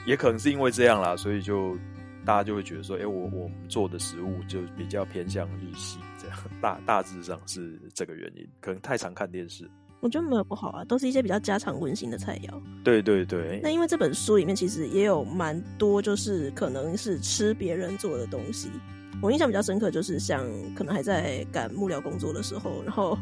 [0.06, 1.78] 也可能是因为这样啦，所以就
[2.26, 9.70] 大家就会觉得说，哎，我我们做的食物就比较偏向日系，这样大大致上是这个原因，可能太常看电视。
[10.02, 12.62] 我觉得没有不好啊，都是一些比较家常温馨的菜肴。
[12.84, 13.60] 对对对。
[13.62, 18.72] 那因为这本书里面其实也有蛮多，就是可能是吃别人做的东西。
[19.22, 20.44] 我印象比较深刻，就是像
[20.76, 23.18] 可能还在赶幕僚工作的时候，然后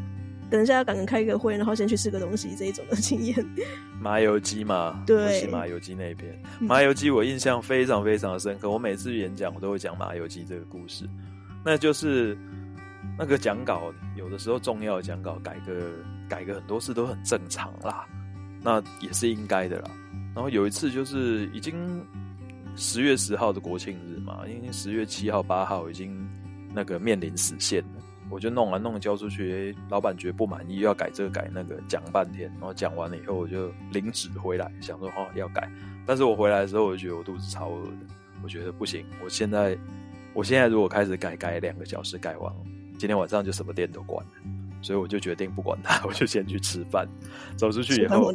[0.48, 3.46] 等一下要赶紧开一个会，然后先去吃个东西这一种的经验。
[4.00, 8.70] 麻油鸡嘛，对，麻油鸡那边，麻油鸡我印象非常非常的深刻。
[8.70, 11.08] 我每次演讲我都会讲麻油鸡这个故事，
[11.64, 12.36] 那就是
[13.18, 15.90] 那个讲稿有的时候重要的讲稿改个。
[16.30, 18.06] 改个很多次都很正常啦，
[18.62, 19.90] 那也是应该的啦。
[20.32, 21.74] 然后有一次就是已经
[22.76, 26.16] 十月十号的国庆日嘛，因为十月七号、八号已经
[26.74, 35.70] 那个面临死线了，我就弄完弄交出去，老板觉得不满意，又要改这个改那个，讲半天，然后讲完了以后，我就领纸回来，想说哦要改，
[36.06, 38.06] 但是我回来的时候，我就觉得我肚子超饿的，
[38.42, 39.76] 我觉得不行，我现在
[40.32, 42.52] 我现在如果开始改，改两个小时改完，
[42.98, 44.32] 今天晚上就什么店都关了，
[44.80, 47.06] 所以我就决定不管它，我就先去吃饭，
[47.56, 48.32] 走出去以后，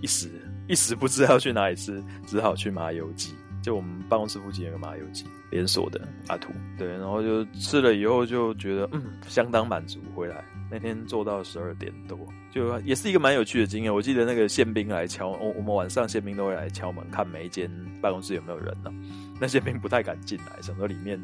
[0.00, 0.30] 一时。
[0.66, 3.34] 一时不知道去哪里吃，只好去麻油鸡。
[3.64, 9.98] 就我们办公室附近有个麻油鸡连锁的阿土，对，然后就吃了以后就觉得嗯相当满足。
[10.14, 12.18] 回来那天做到十二点多，
[12.52, 13.92] 就也是一个蛮有趣的经验。
[13.92, 17.70] 我记得那个宪兵来敲，我我们晚上宪兵都会来敲门，看每一间
[18.02, 18.92] 办公室有没有人呢、啊。
[19.40, 21.18] 那宪兵不太敢进来，想说里面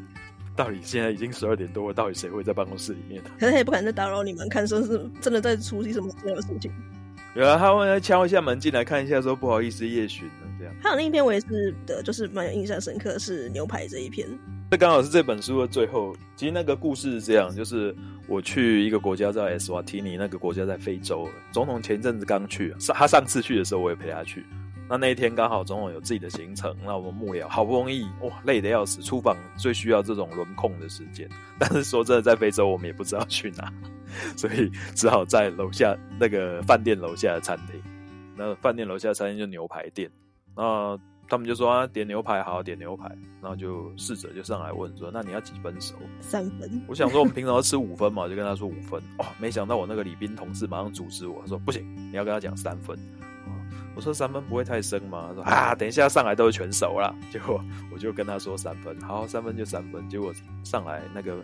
[0.55, 3.21] 到底现在已经十二点多了，到底谁会在办公室里面？
[3.39, 6.71] 可是也不敢再打扰你们，看说是真的在处理什么重要的事情。
[7.33, 10.73] 有啊，他会敲一下门进来看一下，说不好意思夜巡了这样。
[10.83, 14.27] 还有另一篇我也是的，就是蛮有印象深刻，是牛排这一篇。
[14.69, 16.13] 这刚好是这本书的最后。
[16.35, 17.95] 其实那个故事是这样，就是
[18.27, 21.27] 我去一个国家叫埃斯瓦提尼，那个国家在非洲。
[21.51, 24.45] 总统前阵子刚去，上他上次去的时候我也陪他去。
[24.89, 31.29] 那那一天刚好总统有自己的行程，那我们幕僚好不容易哇累得要死，出访最需要这种轮空的时间。
[31.57, 33.71] 但是说真的，在非洲我们也不知道去哪。
[34.35, 37.81] 所以只好在楼下那个饭店楼下的餐厅，
[38.35, 40.09] 那饭店楼下的餐厅就牛排店，
[40.55, 40.97] 那
[41.29, 43.07] 他们就说啊，点牛排好，点牛排，
[43.41, 45.95] 然后就侍者就上来问说，那你要几分熟？
[46.19, 46.69] 三分。
[46.87, 49.01] 我想说我们平常要吃五分嘛，就跟他说五分。
[49.17, 52.99] 哦，没想到我那个李斌同事马上阻止我，他说不行，你要跟他讲三分。
[53.95, 55.27] 我说三分不会太生吗？
[55.29, 57.15] 他说啊，等一下上来都是全熟了。
[57.31, 60.09] 结果我就跟他说三分，好，三分就三分。
[60.09, 60.33] 结果
[60.65, 61.41] 上来那个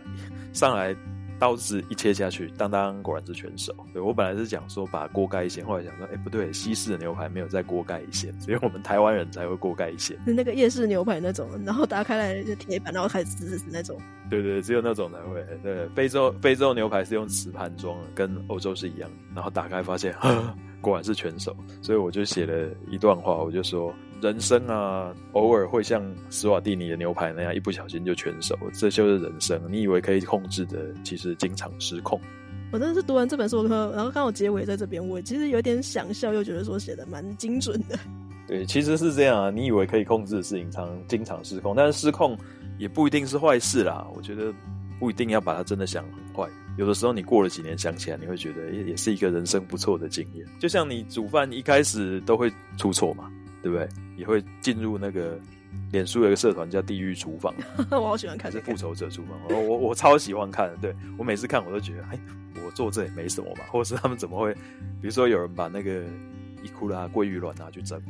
[0.52, 0.94] 上来。
[1.40, 3.74] 刀子一切下去，当当果然是全熟。
[3.94, 10.18] 对，我本来是讲说把锅盖一掀，后来想说，哎、欸，不对，西式的牛排没有在锅盖一掀，所以我们台湾人才会锅盖一掀。
[10.26, 13.98] 是那个夜市牛排那种，然后打开来就铁板，然后开始滋滋那种。
[14.30, 15.46] 对，对对，只有那种才会。
[15.64, 19.10] 对，非洲非洲牛排是用瓷盘装的，跟欧洲是一样。
[19.34, 21.56] 然后打开发现，呵，果然是全熟。
[21.82, 23.94] 所以我就写了一段话，我就说。
[24.22, 29.62] 人生啊，偶尔会像斯瓦蒂尼的牛排那样，一不小心就全熟，这就是人生。
[29.70, 32.20] 你以为可以控制的，其实经常失控。
[32.72, 37.98] 我真的是读完这本书，然后刚好结尾在这边，我其实有点想笑，又觉得说写的蛮精准的。
[38.48, 41.74] 对，其实是这样啊，你以为可以控制的事情，常经常失控。
[41.76, 42.38] 但是失控
[42.78, 44.54] 也不一定是坏事啦，我觉得
[45.00, 46.50] 不一定要把它真的想很坏。
[46.78, 50.46] 有的时候你过了几年想起来，你会觉得也也是一个人生不错的经验。
[50.60, 53.32] 就像你煮饭一开始都会出错嘛。
[53.62, 53.88] 对不对？
[54.16, 55.38] 也会进入那个
[55.92, 57.54] 脸书有一个社团叫“地狱厨房”，
[57.92, 59.40] 我好喜欢看，是复仇者厨房。
[59.50, 62.20] 我我我超喜欢看的，对，我每次看我都觉得，哎，
[62.66, 63.64] 我做这也没什么嘛？
[63.72, 64.54] 或者是他们怎么会？
[64.54, 66.04] 比如说有人把那个
[66.64, 68.02] 伊库拉鲑鱼卵拿去蒸，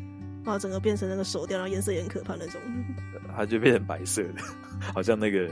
[0.45, 2.61] 啊，整个变成那个手掉，然后颜色也很可怕那种，
[3.35, 4.41] 它就变成白色的，
[4.93, 5.49] 好像那个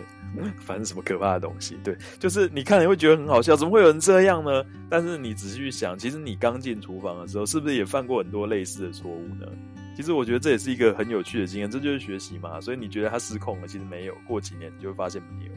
[0.61, 1.77] 反正什么可怕的东西。
[1.83, 4.63] 对，就是你看你会觉得很好笑，怎么会有人这样呢？
[4.89, 9.45] 但是你仔细去想，其实你刚进厨房的时候，是不是也犯过很多类似的错误呢？
[9.95, 12.59] 其实我觉得这也是一个很有趣的经验，这就是学习嘛。
[12.59, 14.15] 所以你觉得他失控了，其实没有。
[14.27, 15.51] 过几年你就会发现没有。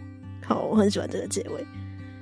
[0.46, 1.66] 好，我很喜欢这个结尾。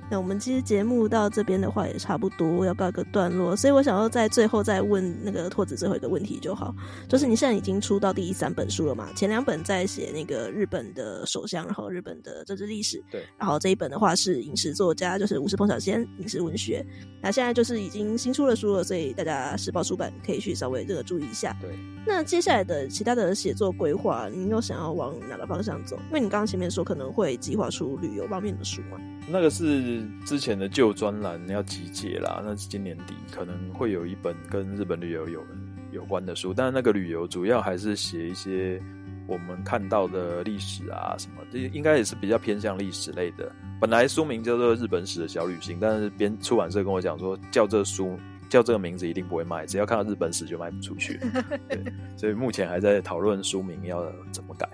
[0.09, 6.73] 那我们其实节目到这边的话也差不多要告一个段落，所以我想要在最后再问那个拓子最后一个问题就好，
[7.09, 9.11] 就是你现在已经出到第三本书了嘛？
[9.13, 16.85] 前两本在写那个日本的首相，然后日本的政治历史，对，然后这一本的话是饮食作家，就是吴氏烹小仙饮食文学。
[17.21, 21.53] 那现在就是已经新出了书了，所以大家时报出版可以去稍微这个注意一下。
[21.59, 21.69] 对，
[22.05, 25.97] 那接下来的其他的写作规划，你有想要往哪个方向走？
[26.07, 28.97] 因为你刚刚前面说可能会计划出旅游方面的书嘛？
[29.29, 35.43] 那个是之前的旧专栏要集结啦，那是今年底可能会有一本跟日本旅游有
[35.91, 38.81] 有关的书，但是那个旅游主要还是写一些
[39.27, 43.51] 我们看到的历史啊什么，这应该也是比较偏向历史类的。
[43.81, 48.17] 本来书名叫做《日本史的小旅行》，但是编出版社跟我讲说，叫这书
[48.49, 51.19] 叫这个名字一定不会卖，只要看到日本史就卖不出去。
[51.67, 51.83] 对，
[52.15, 54.67] 所以目前还在讨论书名要怎么改。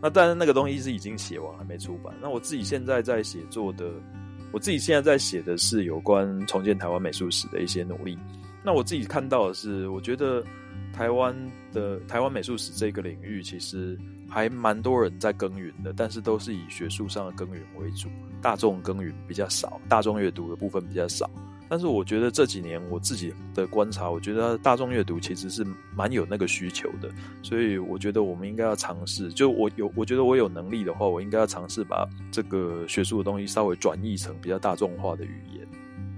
[0.00, 2.14] 那当然，那个东西是已经写完，还没出版。
[2.20, 3.90] 那我自己现在在写作的，
[4.52, 8.16] 我自己现在在写的是有关重建台湾美术史的一些努力。
[8.62, 10.44] 那我自己看到的是，我觉得
[10.92, 11.34] 台湾
[11.72, 18.08] 的台湾美术史这个领域，其实还蛮多人在耕耘的，但是都是以学术上的耕耘为主，
[18.42, 21.30] 大众耕耘比较少，大众阅读的部分比较少。
[21.68, 27.10] 但是我觉得这几年我自己的观察，我觉得大众阅读其实是蛮有那个需求的，
[27.42, 35.66] 所以我觉得我们应该要尝试，就我有，我觉得我有能力的话，我应该要尝试把这个学术的东西稍微转译成比较大众化的语言，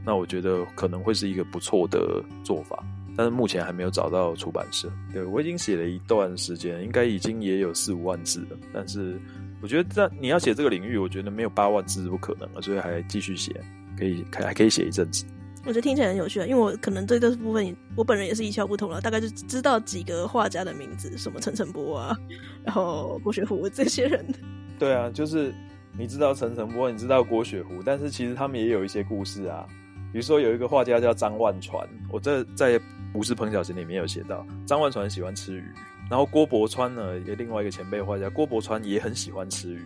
[0.05, 2.85] 那我觉得可能会是一个不错的做法。
[3.17, 4.89] 但是目前还没有找到出版社。
[5.13, 8.57] 对，我已经写了一段时间，应该已经也有四五万字了。
[8.73, 9.21] 但是
[9.61, 13.61] 我觉得在你要写这个领域，我觉得没有八万字是不可能了，所以还继续写，
[13.99, 15.25] 可以还还可以写一阵子。
[15.65, 22.17] 我觉得听起来很有趣啊，因为我可能对这部分，我本人也是一窍不通了，大概就知道几个画家的名字，什么陈澄波啊，
[22.65, 24.25] 然后郭雪湖这些人。
[24.79, 25.53] 对啊，就是
[25.99, 29.67] 你知道陈澄波，你知道郭雪湖，但是其实他们也有一些故事啊。
[30.11, 32.79] 比如说有一个画家叫张万传，我这在
[33.13, 35.65] 《吴氏彭小贤》里面有写到，张万传喜欢吃鱼，
[36.09, 39.83] 然后郭伯川呢，也另外一个前辈画家郭伯川也很喜欢吃鱼。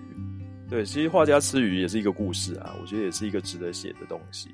[0.68, 4.50] 对，其实画家吃鱼也是一个故事啊，我觉得也是一个值得写的东西。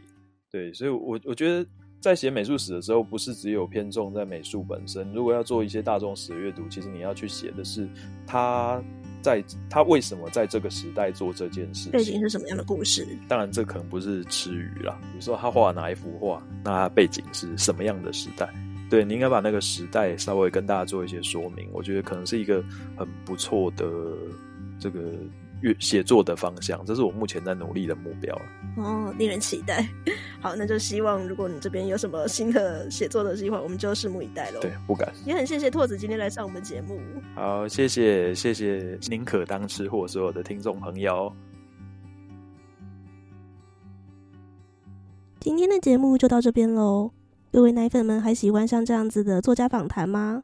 [0.51, 1.67] 对，所以我，我我觉得
[2.01, 5.13] 在写美术史的时候，不是只有偏重在美术本身。
[5.13, 7.87] 如果要做一些大众史的阅读，其实你要去写的是
[8.27, 8.83] 他
[9.21, 13.07] 在他为什么在这个时代做这件事，背景是什么样的故事。
[13.29, 14.99] 当然，这可能不是吃鱼啦。
[15.13, 18.49] 比如说，他画哪一幅画，那他背景是什么样的时代？
[18.89, 21.69] 对，你应该把那个时代稍微跟大家做一些说明。
[21.75, 22.65] 我觉得可能是一个
[22.97, 23.87] 很不错的
[24.79, 25.13] 这个。
[25.61, 28.35] 阅写作的方向，这是我目前在努力的目标。
[28.77, 29.89] 哦，令人期待。
[30.41, 34.61] 好，那就希望如果你这边有什么新的写作的计划，我们就拭目以待喽。
[34.61, 35.13] 对，不敢。
[35.27, 37.01] 也很谢谢拓子今天来上我们节目。
[37.35, 41.33] 好，谢谢谢谢宁可当吃货所有的听众朋友。
[45.41, 47.11] 今天的节目就到这边喽。
[47.51, 50.43] 各位奶粉们还喜欢像这样子的作家访谈吗？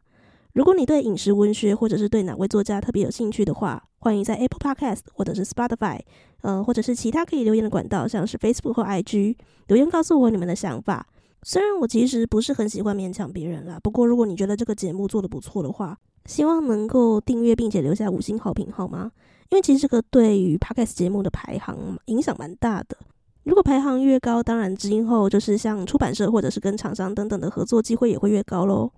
[0.52, 5.98] 如果你对饮食文学或者是对哪位作家特别有兴趣的话，欢迎在 Apple Podcast 或者是 Spotify，
[6.42, 9.34] 呃，或者是其他可以留言的管道，像是 Facebook 或 IG
[9.68, 11.07] 留言告诉我你们的想法。
[11.42, 19.11] 虽然我其实不是很喜欢勉强别人啦，不过如果你觉得这个节目做得不错的话，希望能够订阅并且留下五星好评，好吗？
[19.48, 22.98] 因为其实这个对于 Podcast 节目的排行影响蛮大的。
[23.44, 28.92] 如果排行越高，当然今后就是像出版社或者是跟厂商等等的合作机会也会越高喽。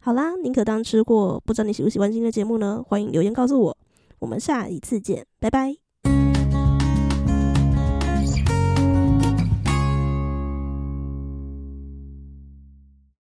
[0.00, 2.82] 好啦，宁可当吃货，不知道你喜不喜欢今天的节目呢？
[2.88, 3.76] 欢迎留言告诉我，
[4.20, 5.87] 我们下一次见，拜拜。